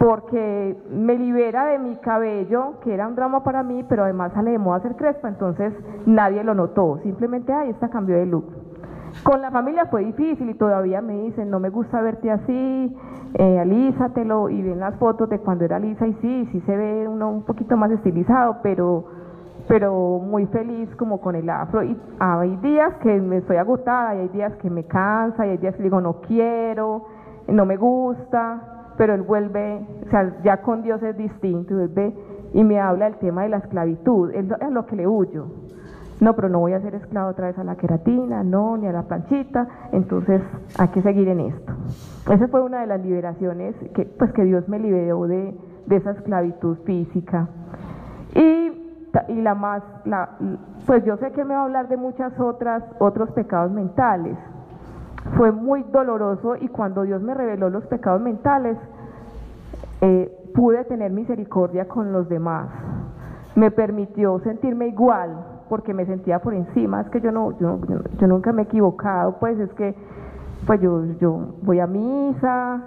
[0.00, 4.50] porque me libera de mi cabello, que era un drama para mí, pero además sale
[4.50, 5.72] de moda ser crespa, entonces
[6.04, 8.65] nadie lo notó, simplemente ahí está cambio de look.
[9.22, 12.96] Con la familia fue difícil y todavía me dicen, no me gusta verte así,
[13.34, 17.08] eh, alízatelo, y ven las fotos de cuando era lisa y sí, sí se ve
[17.08, 19.06] uno un poquito más estilizado, pero,
[19.68, 21.82] pero muy feliz como con el afro.
[21.82, 25.56] Y hay días que me estoy agotada, y hay días que me cansa, y hay
[25.58, 27.06] días que digo, no quiero,
[27.48, 32.14] no me gusta, pero él vuelve, o sea, ya con Dios es distinto, vuelve
[32.52, 35.46] y me habla del tema de la esclavitud, es lo que le huyo.
[36.20, 38.92] No, pero no voy a ser esclavo otra vez a la queratina, no, ni a
[38.92, 40.40] la planchita, entonces
[40.78, 41.72] hay que seguir en esto.
[42.30, 45.54] Esa fue una de las liberaciones que, pues, que Dios me liberó de,
[45.86, 47.48] de esa esclavitud física.
[48.34, 48.40] Y,
[49.28, 50.30] y la más, la,
[50.86, 54.38] pues yo sé que me va a hablar de muchas otras, otros pecados mentales,
[55.36, 58.78] fue muy doloroso y cuando Dios me reveló los pecados mentales,
[60.00, 62.68] eh, pude tener misericordia con los demás.
[63.54, 67.00] Me permitió sentirme igual porque me sentía por encima.
[67.00, 67.78] Es que yo no, yo,
[68.18, 69.94] yo nunca me he equivocado, pues es que
[70.66, 72.82] pues yo, yo voy a misa,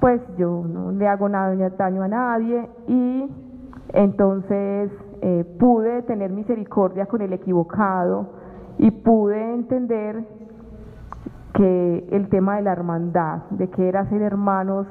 [0.00, 3.30] pues yo no le hago nada, daño a nadie y
[3.92, 4.90] entonces
[5.22, 8.26] eh, pude tener misericordia con el equivocado
[8.78, 10.24] y pude entender
[11.54, 14.86] que el tema de la hermandad, de que era ser hermanos,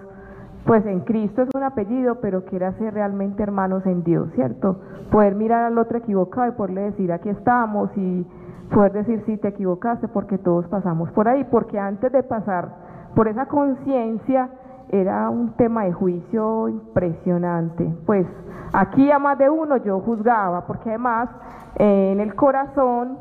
[0.65, 4.80] pues en Cristo es un apellido, pero que era ser realmente hermanos en Dios, ¿cierto?
[5.12, 8.26] Poder mirar al otro equivocado y poderle decir aquí estamos y
[8.73, 12.69] poder decir si te equivocaste porque todos pasamos por ahí, porque antes de pasar
[13.13, 14.49] por esa conciencia
[14.89, 18.26] era un tema de juicio impresionante, pues
[18.71, 21.30] aquí a más de uno yo juzgaba, porque además
[21.76, 23.17] eh, en el corazón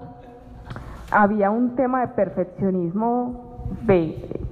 [1.11, 3.53] había un tema de perfeccionismo.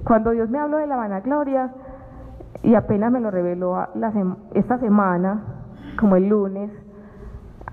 [0.03, 1.71] Cuando Dios me habló de la vanagloria,
[2.63, 3.75] y apenas me lo reveló
[4.53, 5.41] esta semana,
[5.99, 6.71] como el lunes,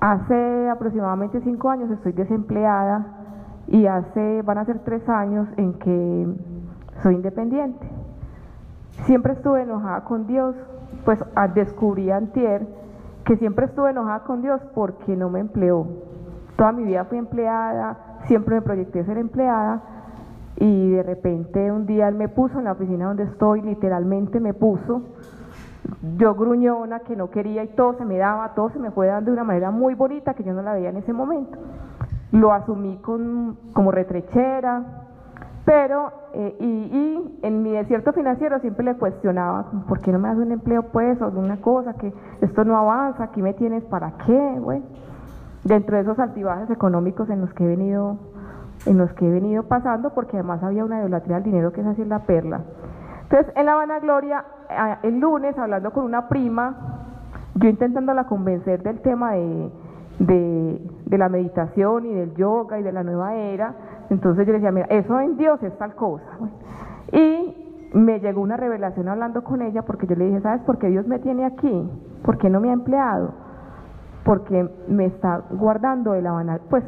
[0.01, 3.07] hace aproximadamente cinco años estoy desempleada
[3.67, 6.27] y hace, van a ser tres años en que
[7.03, 7.87] soy independiente.
[9.05, 10.57] Siempre estuve enojada con Dios,
[11.05, 11.23] pues
[11.55, 12.67] descubrí antier
[13.25, 15.87] que siempre estuve enojada con Dios porque no me empleó.
[16.57, 19.83] Toda mi vida fui empleada, siempre me proyecté ser empleada
[20.61, 24.55] y de repente un día él me puso en la oficina donde estoy, literalmente me
[24.55, 25.03] puso,
[26.17, 29.31] yo gruñona que no quería y todo se me daba, todo se me fue dando
[29.31, 31.59] de una manera muy bonita que yo no la veía en ese momento.
[32.33, 34.85] Lo asumí con, como retrechera,
[35.65, 40.39] pero, eh, y, en mi desierto financiero siempre le cuestionaba, ¿por qué no me das
[40.39, 41.21] un empleo pues?
[41.21, 44.83] O una cosa, que esto no avanza, aquí me tienes para qué, güey.
[45.65, 48.19] Dentro de esos altibajes económicos en los que he venido
[48.87, 51.87] en los que he venido pasando, porque además había una idolatría al dinero que es
[51.87, 52.61] así la perla.
[53.23, 54.45] Entonces, en la vanagloria,
[55.03, 56.77] el lunes, hablando con una prima,
[57.57, 59.71] yo intentándola convencer del tema de,
[60.19, 63.75] de, la meditación y del yoga y de la nueva era,
[64.11, 66.25] entonces yo le decía, mira, eso en Dios es tal cosa.
[67.13, 70.89] Y me llegó una revelación hablando con ella porque yo le dije, ¿sabes por qué
[70.89, 71.91] Dios me tiene aquí?
[72.23, 73.33] ¿Por qué no me ha empleado?
[74.25, 76.69] Porque me está guardando de la vanagloria.
[76.71, 76.85] Pues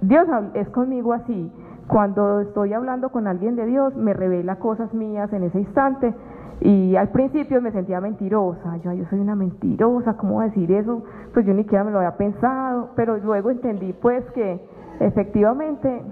[0.00, 1.52] Dios es conmigo así.
[1.88, 6.14] Cuando estoy hablando con alguien de Dios, me revela cosas mías en ese instante.
[6.60, 8.76] Y al principio me sentía mentirosa.
[8.78, 11.02] Yo, yo soy una mentirosa, ¿cómo decir eso?
[11.32, 12.90] Pues yo ni siquiera me lo había pensado.
[12.94, 14.60] Pero luego entendí, pues, que
[15.00, 16.02] efectivamente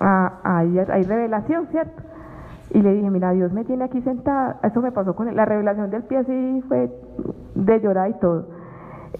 [0.00, 2.02] ah, hay, revelación, ¿cierto?
[2.70, 4.58] Y le dije, mira, Dios me tiene aquí sentada.
[4.62, 5.34] Eso me pasó con.
[5.34, 6.90] La revelación del pie así fue
[7.54, 8.46] de llorar y todo.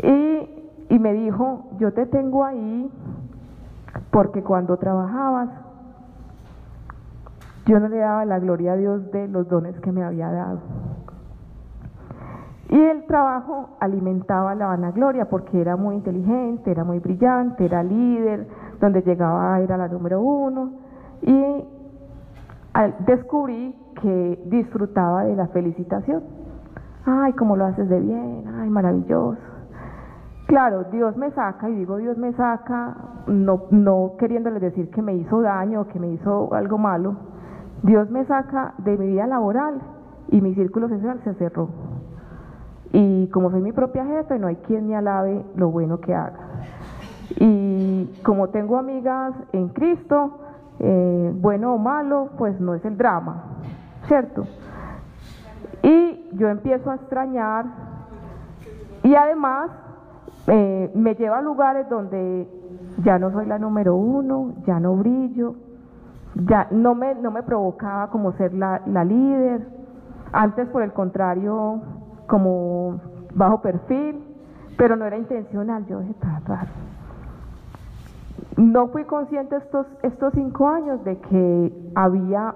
[0.02, 2.90] Y, y me dijo, yo te tengo ahí
[4.12, 5.48] porque cuando trabajabas,
[7.64, 10.60] yo no le daba la gloria a Dios de los dones que me había dado.
[12.68, 18.46] Y el trabajo alimentaba la vanagloria porque era muy inteligente, era muy brillante, era líder,
[18.80, 20.72] donde llegaba era la número uno.
[21.22, 21.64] Y
[23.06, 26.22] descubrí que disfrutaba de la felicitación.
[27.06, 29.51] Ay, cómo lo haces de bien, ay, maravilloso.
[30.52, 32.94] Claro, Dios me saca, y digo Dios me saca,
[33.26, 37.16] no, no queriéndole decir que me hizo daño, que me hizo algo malo.
[37.82, 39.80] Dios me saca de mi vida laboral
[40.28, 41.70] y mi círculo social se cerró.
[42.92, 46.40] Y como soy mi propia jefe, no hay quien me alabe lo bueno que haga.
[47.40, 50.38] Y como tengo amigas en Cristo,
[50.80, 53.42] eh, bueno o malo, pues no es el drama,
[54.06, 54.44] ¿cierto?
[55.82, 57.64] Y yo empiezo a extrañar
[59.02, 59.70] y además
[60.48, 62.48] eh, me lleva a lugares donde
[63.04, 65.54] ya no soy la número uno, ya no brillo,
[66.34, 69.66] ya no me, no me provocaba como ser la, la líder,
[70.32, 71.82] antes por el contrario
[72.26, 73.00] como
[73.34, 74.24] bajo perfil,
[74.76, 76.14] pero no era intencional, yo dije.
[78.56, 82.54] No fui consciente estos, estos cinco años de que había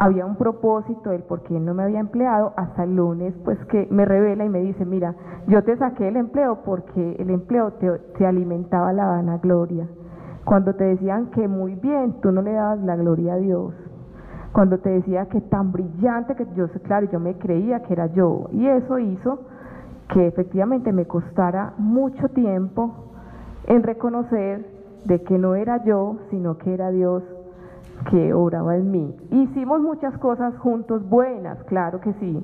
[0.00, 3.86] había un propósito del por qué no me había empleado hasta el lunes, pues que
[3.90, 5.14] me revela y me dice, mira,
[5.46, 9.86] yo te saqué el empleo porque el empleo te, te alimentaba la vanagloria.
[10.46, 13.74] Cuando te decían que muy bien, tú no le dabas la gloria a Dios.
[14.52, 18.48] Cuando te decía que tan brillante que yo, claro, yo me creía que era yo.
[18.52, 19.40] Y eso hizo
[20.14, 22.90] que efectivamente me costara mucho tiempo
[23.66, 24.64] en reconocer
[25.04, 27.22] de que no era yo, sino que era Dios
[28.10, 29.16] que oraba en mí.
[29.30, 32.42] Hicimos muchas cosas juntos buenas, claro que sí,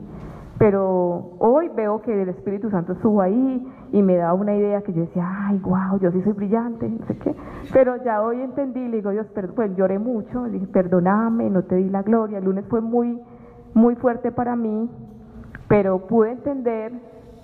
[0.58, 4.92] pero hoy veo que el Espíritu Santo estuvo ahí y me da una idea que
[4.92, 7.34] yo decía, ay, wow, yo sí soy brillante, no sé qué.
[7.72, 11.76] Pero ya hoy entendí, le digo, Dios, pues lloré mucho, le dije, perdóname, no te
[11.76, 12.38] di la gloria.
[12.38, 13.20] El lunes fue muy,
[13.74, 14.90] muy fuerte para mí,
[15.68, 16.92] pero pude entender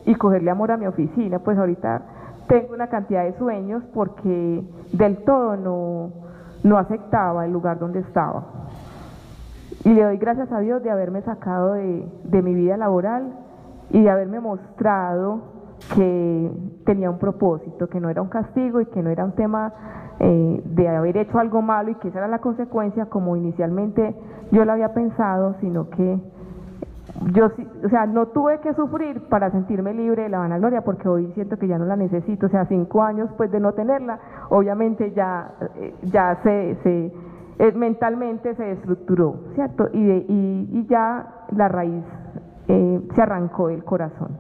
[0.07, 1.39] y cogerle amor a mi oficina.
[1.39, 2.03] Pues ahorita
[2.49, 6.22] tengo una cantidad de sueños porque del todo no
[6.63, 8.45] no aceptaba el lugar donde estaba.
[9.85, 13.33] Y le doy gracias a Dios de haberme sacado de, mi vida laboral
[13.91, 15.41] y de haberme mostrado
[15.95, 16.53] que
[16.85, 19.73] tenía un propósito, que no era un castigo y que no era un tema
[20.21, 24.15] eh, de haber hecho algo malo y que esa era la consecuencia como inicialmente
[24.53, 26.21] yo lo había pensado, sino que
[27.33, 27.51] yo,
[27.85, 31.59] o sea, no tuve que sufrir para sentirme libre de la vanagloria, porque hoy siento
[31.59, 34.19] que ya no la necesito, o sea, cinco años pues de no tenerla,
[34.51, 37.13] obviamente ya, eh, ya se, se
[37.59, 39.89] eh, mentalmente se estructuró, ¿cierto?
[39.93, 42.05] Y, y, ya la raíz
[42.69, 44.31] eh, se arrancó del corazón.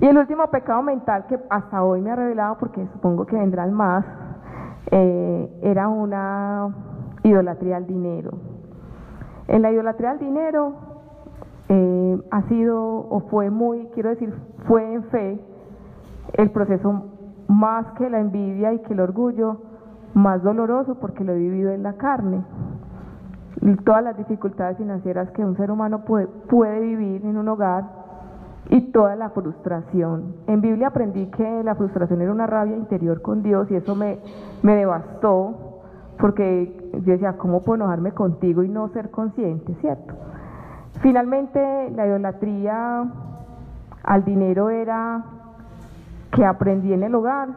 [0.00, 3.72] Y el último pecado mental que hasta hoy me ha revelado, porque supongo que vendrán
[3.72, 4.04] más,
[4.90, 6.74] era una
[7.22, 8.30] idolatría al dinero.
[9.46, 10.89] En la idolatría al dinero,
[11.72, 14.34] eh, ha sido o fue muy, quiero decir,
[14.66, 15.40] fue en fe
[16.32, 17.04] el proceso
[17.46, 19.58] más que la envidia y que el orgullo,
[20.12, 22.42] más doloroso porque lo he vivido en la carne.
[23.62, 27.84] Y todas las dificultades financieras que un ser humano puede, puede vivir en un hogar
[28.68, 30.34] y toda la frustración.
[30.48, 34.18] En Biblia aprendí que la frustración era una rabia interior con Dios y eso me,
[34.64, 35.54] me devastó
[36.18, 40.14] porque yo decía, ¿cómo puedo enojarme contigo y no ser consciente, cierto?
[41.00, 43.04] Finalmente, la idolatría
[44.02, 45.24] al dinero era
[46.32, 47.48] que aprendí en el hogar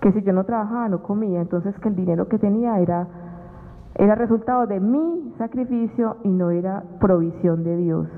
[0.00, 3.06] que si yo no trabajaba no comía, entonces que el dinero que tenía era,
[3.94, 8.08] era resultado de mi sacrificio y no era provisión de Dios.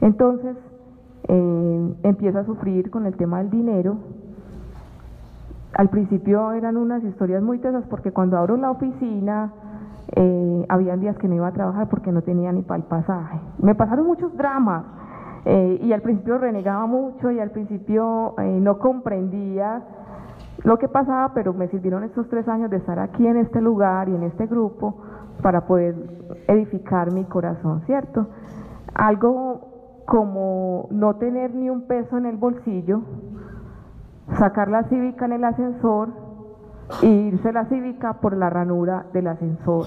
[0.00, 0.56] Entonces
[1.28, 3.98] eh, empiezo a sufrir con el tema del dinero.
[5.74, 9.52] Al principio eran unas historias muy tesas porque cuando abro la oficina,
[10.16, 13.40] eh, habían días que no iba a trabajar porque no tenía ni para el pasaje.
[13.58, 14.84] Me pasaron muchos dramas
[15.44, 19.82] eh, y al principio renegaba mucho y al principio eh, no comprendía
[20.62, 24.08] lo que pasaba, pero me sirvieron estos tres años de estar aquí en este lugar
[24.08, 25.02] y en este grupo
[25.42, 25.94] para poder
[26.46, 28.28] edificar mi corazón, ¿cierto?
[28.94, 29.68] Algo
[30.06, 33.02] como no tener ni un peso en el bolsillo,
[34.38, 36.23] sacar la cívica en el ascensor
[37.02, 39.86] y irse la cívica por la ranura del ascensor.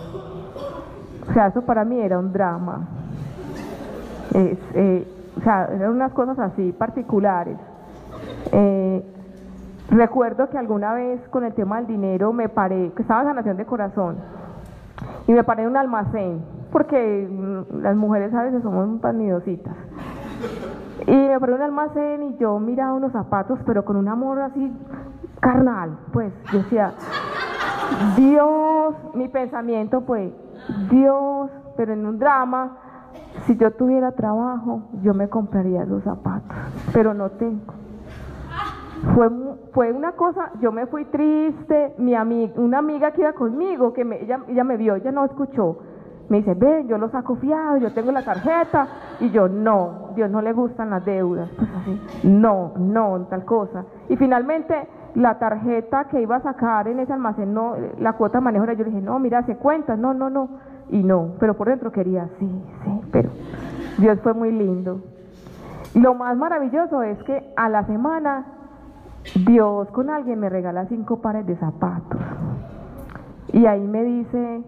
[1.29, 2.88] O sea, eso para mí era un drama.
[4.33, 5.07] Eh,
[5.38, 7.57] o sea, eran unas cosas así particulares.
[8.51, 9.03] Eh,
[9.89, 13.57] recuerdo que alguna vez con el tema del dinero me paré, que estaba en sanación
[13.57, 14.17] de corazón,
[15.27, 19.75] y me paré en un almacén, porque mm, las mujeres a veces somos panidositas.
[21.05, 24.39] Y me paré en un almacén y yo miraba unos zapatos, pero con un amor
[24.39, 24.73] así
[25.39, 26.93] carnal, pues yo decía,
[28.15, 30.34] Dios, mi pensamiento fue,
[30.89, 32.78] Dios, pero en un drama,
[33.45, 36.58] si yo tuviera trabajo, yo me compraría esos zapatos,
[36.93, 37.73] pero no tengo.
[39.13, 39.30] Fue,
[39.73, 44.04] fue una cosa, yo me fui triste, mi amiga, una amiga que iba conmigo, que
[44.04, 45.78] me, ella, ella me vio, ella no escuchó,
[46.30, 48.88] me dice, ven, yo lo saco fiado, yo tengo la tarjeta,
[49.19, 53.86] y yo, no, Dios no le gustan las deudas, pues así, no, no, tal cosa.
[54.10, 58.53] Y finalmente la tarjeta que iba a sacar en ese almacén, no, la cuota de
[58.53, 60.47] yo le dije, no, mira, se cuenta, no, no, no,
[60.89, 62.47] y no, pero por dentro quería, sí,
[62.84, 63.32] sí, pero
[63.97, 65.01] Dios fue muy lindo.
[65.95, 68.45] Lo más maravilloso es que a la semana
[69.47, 72.21] Dios con alguien me regala cinco pares de zapatos.
[73.53, 74.62] Y ahí me dice,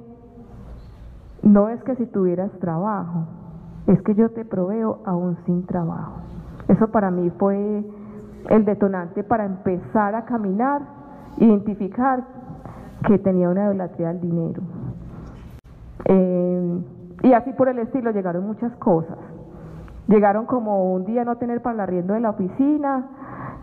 [1.43, 3.25] no es que si tuvieras trabajo,
[3.85, 6.13] es que yo te proveo aún sin trabajo.
[6.67, 7.85] Eso para mí fue
[8.47, 10.81] el detonante para empezar a caminar,
[11.37, 12.23] identificar
[13.05, 14.61] que tenía una idolatría al dinero.
[16.05, 16.79] Eh,
[17.23, 19.17] y así por el estilo llegaron muchas cosas.
[20.07, 23.07] Llegaron como un día no tener para el arriendo de la oficina,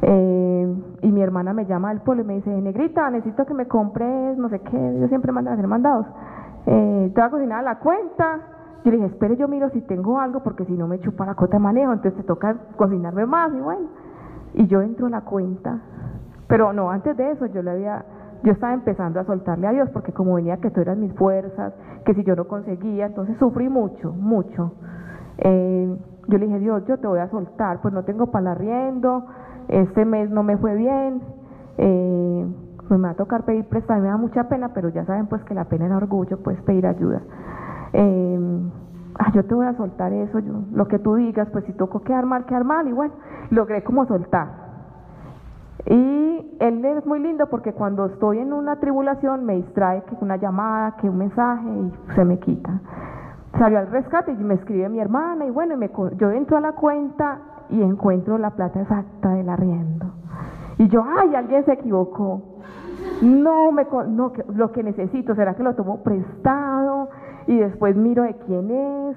[0.02, 3.66] eh, y mi hermana me llama al pueblo y me dice, negrita, necesito que me
[3.66, 6.06] compres no sé qué, yo siempre mando a hacer mandados.
[6.66, 8.40] Eh, te voy a cocinar la cuenta.
[8.84, 11.34] Yo le dije, espere, yo miro si tengo algo, porque si no me chupa la
[11.34, 14.05] cota de manejo, entonces te toca cocinarme más, y bueno
[14.56, 15.80] y yo entro a la cuenta,
[16.48, 18.04] pero no, antes de eso yo le había,
[18.42, 21.74] yo estaba empezando a soltarle a Dios, porque como venía que tú eras mis fuerzas,
[22.04, 24.72] que si yo no conseguía, entonces sufrí mucho, mucho.
[25.38, 25.96] Eh,
[26.28, 29.26] yo le dije, Dios, yo te voy a soltar, pues no tengo para arriendo,
[29.68, 31.20] este mes no me fue bien,
[31.76, 32.46] eh,
[32.88, 35.54] me va a tocar pedir prestado, me da mucha pena, pero ya saben pues que
[35.54, 37.20] la pena es orgullo, pues pedir ayuda.
[37.92, 38.60] Eh,
[39.18, 42.02] ah, yo te voy a soltar eso, yo, lo que tú digas, pues si toco
[42.02, 43.14] quedar mal, quedar mal, y bueno,
[43.50, 44.66] logré como soltar.
[45.86, 50.36] Y él es muy lindo porque cuando estoy en una tribulación me distrae que una
[50.36, 52.80] llamada, que un mensaje y se me quita.
[53.58, 56.72] Salió al rescate y me escribe mi hermana y bueno, me, yo entro a la
[56.72, 57.38] cuenta
[57.70, 60.06] y encuentro la plata exacta del arriendo.
[60.78, 62.42] Y yo, ay, alguien se equivocó.
[63.22, 67.08] No, me, no, lo que necesito, ¿será que lo tomo prestado?
[67.46, 69.16] Y después miro de quién es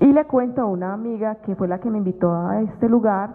[0.00, 3.30] y le cuento a una amiga que fue la que me invitó a este lugar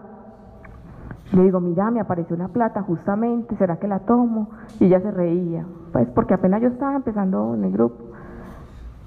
[1.32, 4.48] Le digo, mira, me apareció una plata justamente, ¿será que la tomo?
[4.80, 8.10] Y ella se reía, pues porque apenas yo estaba empezando en el grupo.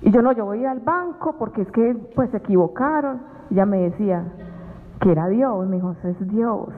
[0.01, 3.21] Y yo no, yo voy al banco porque es que pues se equivocaron.
[3.49, 4.23] Y ella me decía
[4.99, 6.69] que era Dios, me dijo, es Dios.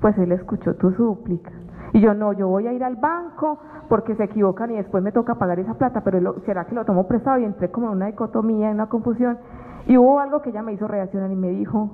[0.00, 1.50] Pues él escuchó tu súplica.
[1.92, 5.12] Y yo no, yo voy a ir al banco porque se equivocan y después me
[5.12, 8.06] toca pagar esa plata, pero será que lo tomo prestado y entré como en una
[8.06, 9.38] dicotomía, en una confusión.
[9.86, 11.90] Y hubo algo que ella me hizo reaccionar y me dijo,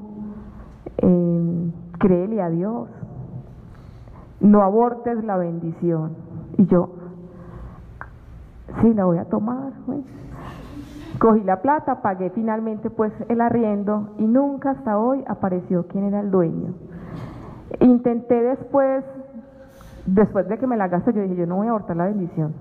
[0.98, 2.88] eh, créele a Dios,
[4.40, 6.16] no abortes la bendición.
[6.58, 6.90] Y yo,
[8.80, 9.72] sí, la voy a tomar.
[11.18, 16.20] Cogí la plata, pagué finalmente pues el arriendo y nunca hasta hoy apareció quién era
[16.20, 16.74] el dueño.
[17.80, 19.04] Intenté después,
[20.06, 22.54] después de que me la gasto, yo dije, yo no voy a abortar la bendición.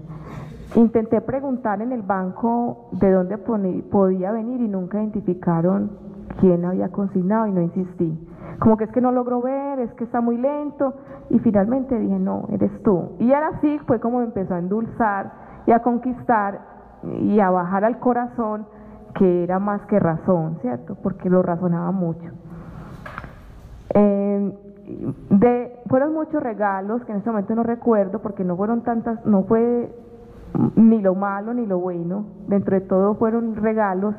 [0.75, 5.91] Intenté preguntar en el banco de dónde podía venir y nunca identificaron
[6.39, 8.19] quién había consignado y no insistí.
[8.59, 10.93] Como que es que no logro ver, es que está muy lento
[11.29, 13.11] y finalmente dije, no, eres tú.
[13.19, 15.31] Y ahora sí fue como empezó a endulzar
[15.65, 16.61] y a conquistar
[17.21, 18.65] y a bajar al corazón
[19.15, 20.95] que era más que razón, ¿cierto?
[21.01, 22.31] Porque lo razonaba mucho.
[23.93, 24.53] Eh,
[25.29, 29.43] de, fueron muchos regalos que en este momento no recuerdo porque no fueron tantas, no
[29.43, 29.93] fue
[30.75, 34.15] ni lo malo ni lo bueno, dentro de todo fueron regalos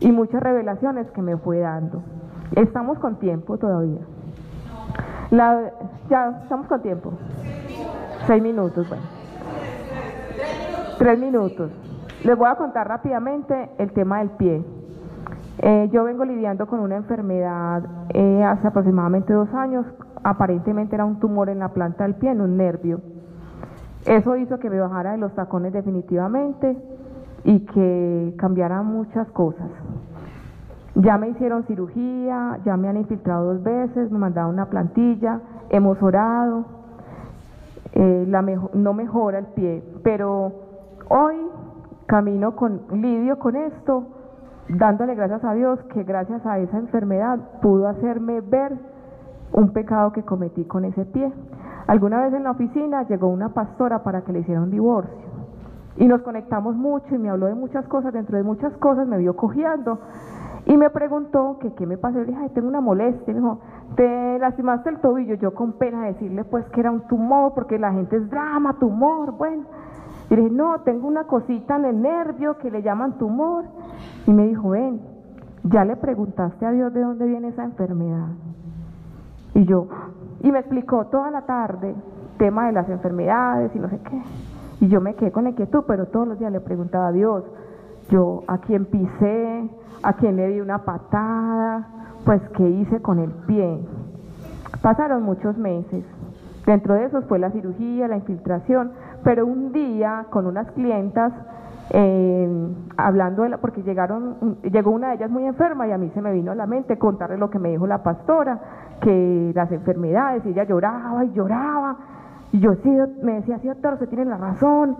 [0.00, 2.02] y muchas revelaciones que me fue dando.
[2.56, 4.00] Estamos con tiempo todavía.
[5.30, 5.72] La,
[6.08, 7.12] ya, estamos con tiempo.
[8.26, 8.92] Seis minutos.
[10.98, 11.70] Tres minutos.
[12.24, 14.64] Les voy a contar rápidamente el tema del pie.
[15.58, 19.84] Eh, yo vengo lidiando con una enfermedad eh, hace aproximadamente dos años.
[20.22, 23.00] Aparentemente era un tumor en la planta del pie, en un nervio.
[24.06, 26.76] Eso hizo que me bajara de los tacones definitivamente
[27.44, 29.68] y que cambiara muchas cosas.
[30.94, 36.02] Ya me hicieron cirugía, ya me han infiltrado dos veces, me mandaron una plantilla, hemos
[36.02, 36.64] orado,
[37.92, 38.26] eh,
[38.74, 40.52] no mejora el pie, pero
[41.08, 41.36] hoy
[42.06, 44.04] camino con lidio con esto,
[44.76, 48.72] dándole gracias a Dios que gracias a esa enfermedad pudo hacerme ver
[49.52, 51.32] un pecado que cometí con ese pie.
[51.86, 55.30] Alguna vez en la oficina llegó una pastora para que le hiciera un divorcio
[55.96, 59.18] y nos conectamos mucho y me habló de muchas cosas, dentro de muchas cosas me
[59.18, 59.98] vio cojeando
[60.66, 62.18] y me preguntó que qué me pasó.
[62.18, 63.34] Le dije, tengo una molestia.
[63.34, 63.58] Me dijo,
[63.96, 65.34] te lastimaste el tobillo.
[65.34, 69.32] Yo con pena decirle pues que era un tumor, porque la gente es drama, tumor,
[69.32, 69.64] bueno.
[70.30, 73.64] Y le dije, no, tengo una cosita en el nervio que le llaman tumor.
[74.26, 75.00] Y me dijo, ven,
[75.64, 78.28] ya le preguntaste a Dios de dónde viene esa enfermedad.
[79.54, 79.88] Y yo,
[80.42, 81.94] y me explicó toda la tarde
[82.38, 84.22] tema de las enfermedades y no sé qué.
[84.80, 87.44] Y yo me quedé con inquietud, pero todos los días le preguntaba a Dios,
[88.08, 89.68] yo a quién pisé,
[90.02, 91.86] a quién le di una patada,
[92.24, 93.78] pues qué hice con el pie.
[94.80, 96.04] Pasaron muchos meses.
[96.64, 98.92] Dentro de esos fue la cirugía, la infiltración,
[99.22, 101.32] pero un día con unas clientas,
[101.90, 106.10] eh, hablando de la, porque llegaron, llegó una de ellas muy enferma y a mí
[106.14, 108.58] se me vino a la mente contarle lo que me dijo la pastora,
[109.00, 111.96] que las enfermedades, y ella lloraba y lloraba,
[112.52, 112.90] y yo sí,
[113.22, 114.96] me decía, sí doctor, usted tiene la razón,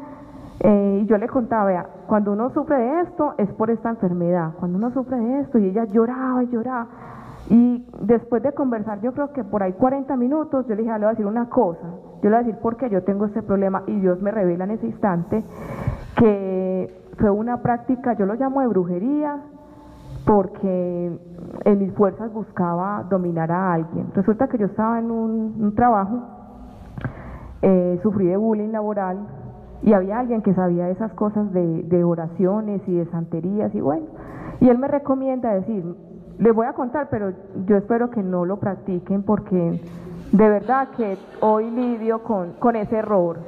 [0.62, 4.52] eh, y yo le contaba, vea, cuando uno sufre de esto es por esta enfermedad,
[4.58, 6.86] cuando uno sufre de esto y ella lloraba y lloraba.
[7.48, 10.98] Y después de conversar, yo creo que por ahí 40 minutos, yo le dije, le
[10.98, 11.86] voy a decir una cosa,
[12.22, 14.64] yo le voy a decir por qué yo tengo este problema y Dios me revela
[14.64, 15.42] en ese instante
[16.16, 19.42] que fue una práctica, yo lo llamo de brujería,
[20.26, 21.18] porque
[21.64, 24.12] en mis fuerzas buscaba dominar a alguien.
[24.14, 26.20] Resulta que yo estaba en un, trabajo,
[27.62, 29.18] eh, sufrí de bullying laboral,
[29.82, 34.06] y había alguien que sabía esas cosas de, oraciones y de santerías y bueno,
[34.60, 35.84] y él me recomienda decir,
[36.40, 37.32] les voy a contar, pero
[37.66, 39.80] yo espero que no lo practiquen porque
[40.32, 43.38] de verdad que hoy lidio con, con ese error.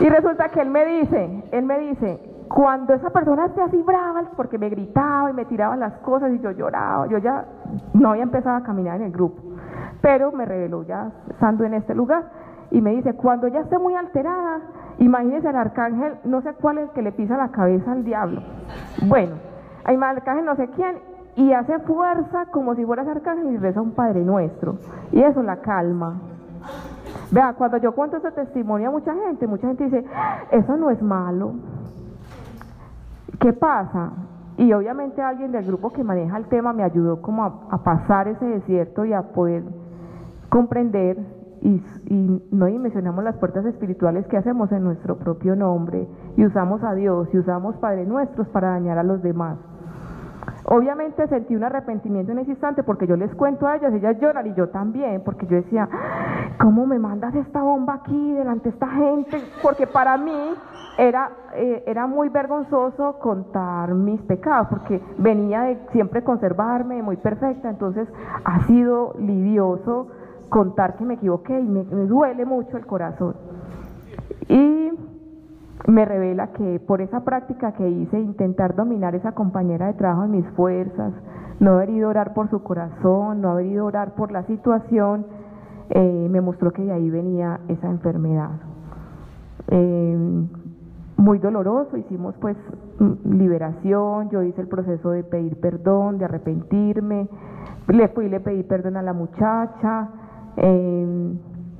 [0.00, 4.22] Y resulta que él me dice, él me dice, cuando esa persona esté así brava,
[4.36, 7.44] porque me gritaba y me tiraba las cosas y yo lloraba, yo ya
[7.92, 9.42] no había empezado a caminar en el grupo,
[10.00, 12.24] pero me reveló ya estando en este lugar
[12.70, 14.60] y me dice, cuando ya esté muy alterada,
[14.98, 18.42] imagínese al arcángel, no sé cuál es el que le pisa la cabeza al diablo.
[19.02, 19.49] Bueno,
[19.96, 20.98] más arcángel no sé quién,
[21.36, 24.76] y hace fuerza como si fuera arcángel y reza un Padre Nuestro.
[25.12, 26.20] Y eso la calma.
[27.30, 30.04] Vea, cuando yo cuento ese testimonio a mucha gente, mucha gente dice,
[30.50, 31.54] eso no es malo.
[33.38, 34.12] ¿Qué pasa?
[34.56, 38.44] Y obviamente alguien del grupo que maneja el tema me ayudó como a pasar ese
[38.44, 39.62] desierto y a poder
[40.50, 41.16] comprender
[41.62, 41.80] y,
[42.50, 47.28] no dimensionamos las puertas espirituales que hacemos en nuestro propio nombre y usamos a Dios
[47.32, 49.58] y usamos Padre Nuestros para dañar a los demás.
[50.72, 54.46] Obviamente sentí un arrepentimiento en ese instante porque yo les cuento a ellas, ellas lloran
[54.46, 55.88] y yo también, porque yo decía,
[56.60, 59.42] ¿cómo me mandas esta bomba aquí delante de esta gente?
[59.64, 60.54] Porque para mí
[60.96, 67.68] era, eh, era muy vergonzoso contar mis pecados, porque venía de siempre conservarme muy perfecta,
[67.68, 68.06] entonces
[68.44, 70.06] ha sido lidioso
[70.50, 73.34] contar que me equivoqué y me, me duele mucho el corazón.
[74.46, 74.92] Y
[75.86, 80.32] me revela que por esa práctica que hice, intentar dominar esa compañera de trabajo en
[80.32, 81.12] mis fuerzas,
[81.58, 84.44] no haber ido a orar por su corazón, no haber ido a orar por la
[84.44, 85.26] situación,
[85.90, 88.50] eh, me mostró que de ahí venía esa enfermedad.
[89.68, 90.46] Eh,
[91.16, 92.56] muy doloroso, hicimos pues
[93.24, 97.28] liberación, yo hice el proceso de pedir perdón, de arrepentirme,
[97.88, 100.08] le fui y le pedí perdón a la muchacha.
[100.56, 101.34] Eh,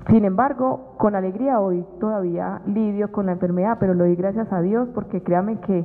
[0.09, 4.61] sin embargo, con alegría hoy todavía lidio con la enfermedad, pero lo doy gracias a
[4.61, 5.85] Dios porque créame que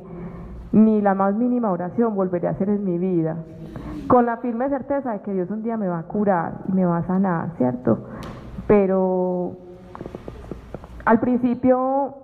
[0.72, 3.36] ni la más mínima oración volveré a hacer en mi vida.
[4.08, 6.86] Con la firme certeza de que Dios un día me va a curar y me
[6.86, 7.98] va a sanar, ¿cierto?
[8.66, 9.56] Pero
[11.04, 12.14] al principio,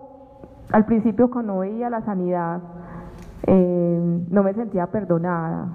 [0.72, 2.60] al principio cuando veía la sanidad,
[3.46, 5.66] eh, no me sentía perdonada.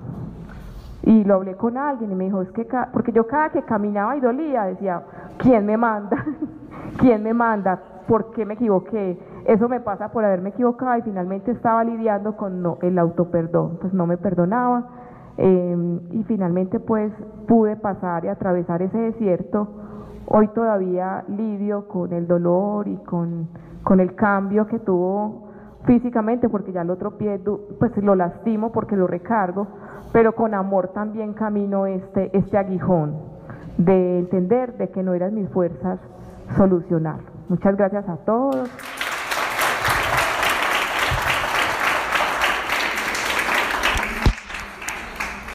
[1.08, 4.18] Y lo hablé con alguien y me dijo, es que, porque yo cada que caminaba
[4.18, 5.04] y dolía decía,
[5.38, 6.18] ¿quién me manda?
[7.00, 7.82] ¿Quién me manda?
[8.10, 9.18] ¿Por qué me equivoqué?
[9.46, 13.94] Eso me pasa por haberme equivocado y finalmente estaba lidiando con no, el autoperdón, pues
[13.94, 14.84] no me perdonaba
[15.38, 17.14] em, y finalmente pues
[17.48, 19.66] pude pasar y atravesar ese desierto.
[20.26, 23.48] Hoy todavía lidio con el dolor y con,
[23.84, 25.47] con el cambio que tuvo
[25.88, 27.40] físicamente porque ya el otro pie
[27.80, 29.68] pues lo lastimo porque lo recargo,
[30.12, 33.16] pero con amor también camino este, este aguijón
[33.78, 36.00] de entender de que no eran mis fuerzas
[36.58, 37.28] solucionarlo.
[37.50, 38.70] Muchas gracias a todos.